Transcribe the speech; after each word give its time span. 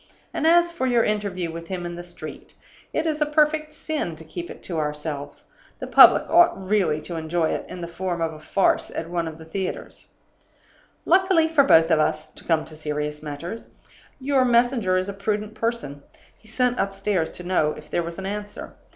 And 0.33 0.47
as 0.47 0.71
for 0.71 0.87
your 0.87 1.03
interview 1.03 1.51
with 1.51 1.67
him 1.67 1.85
in 1.85 1.95
the 1.95 2.03
street, 2.03 2.55
it 2.91 3.05
is 3.05 3.21
a 3.21 3.25
perfect 3.27 3.71
sin 3.71 4.15
to 4.15 4.23
keep 4.23 4.49
it 4.49 4.63
to 4.63 4.79
ourselves. 4.79 5.45
The 5.77 5.85
public 5.85 6.27
ought 6.27 6.59
really 6.59 6.99
to 7.01 7.17
enjoy 7.17 7.49
it 7.51 7.65
in 7.69 7.81
the 7.81 7.87
form 7.87 8.19
of 8.19 8.33
a 8.33 8.39
farce 8.39 8.89
at 8.89 9.11
one 9.11 9.27
of 9.27 9.37
the 9.37 9.45
theaters. 9.45 10.07
"Luckily 11.05 11.47
for 11.47 11.63
both 11.63 11.91
of 11.91 11.99
us 11.99 12.31
(to 12.31 12.43
come 12.43 12.65
to 12.65 12.75
serious 12.75 13.21
matters), 13.21 13.75
your 14.19 14.43
messenger 14.43 14.97
is 14.97 15.07
a 15.07 15.13
prudent 15.13 15.53
person. 15.53 16.01
He 16.35 16.47
sent 16.47 16.79
upstairs 16.79 17.29
to 17.29 17.43
know 17.43 17.73
if 17.77 17.91
there 17.91 18.01
was 18.01 18.17
an 18.17 18.25
answer. 18.25 18.73